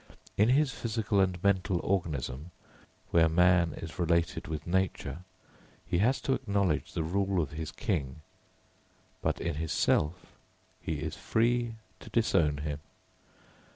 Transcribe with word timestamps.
In 0.35 0.49
his 0.49 0.71
physical 0.71 1.19
and 1.19 1.37
mental 1.43 1.79
organism, 1.83 2.49
where 3.11 3.29
man 3.29 3.75
is 3.75 3.99
related 3.99 4.47
with 4.47 4.65
nature, 4.65 5.19
he 5.85 5.99
has 5.99 6.19
to 6.21 6.33
acknowledge 6.33 6.93
the 6.93 7.03
rule 7.03 7.39
of 7.39 7.51
his 7.51 7.71
King, 7.71 8.21
but 9.21 9.39
in 9.39 9.53
his 9.57 9.71
self 9.71 10.33
he 10.81 10.95
is 10.95 11.15
free 11.15 11.75
to 11.99 12.09
disown 12.09 12.57
him. 12.65 12.79